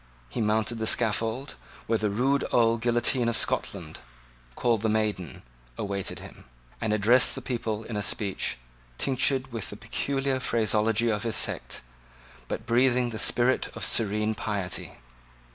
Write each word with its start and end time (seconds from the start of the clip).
He 0.29 0.41
mounted 0.41 0.79
the 0.79 0.87
scaffold, 0.87 1.53
where 1.85 1.99
the 1.99 2.09
rude 2.09 2.43
old 2.51 2.81
guillotine 2.81 3.29
of 3.29 3.37
Scotland, 3.37 3.99
called 4.55 4.81
the 4.81 4.89
Maiden, 4.89 5.43
awaited 5.77 6.17
him, 6.17 6.45
and 6.81 6.91
addressed 6.91 7.35
the 7.35 7.39
people 7.43 7.83
in 7.83 7.95
a 7.95 8.01
speech, 8.01 8.57
tinctured 8.97 9.51
with 9.53 9.69
the 9.69 9.77
peculiar 9.77 10.39
phraseology 10.39 11.11
of 11.11 11.21
his 11.21 11.35
sect, 11.35 11.81
but 12.47 12.65
breathing 12.65 13.11
the 13.11 13.19
spirit 13.19 13.67
of 13.77 13.85
serene 13.85 14.33
piety. 14.33 14.93